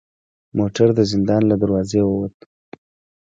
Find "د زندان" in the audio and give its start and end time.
0.95-1.41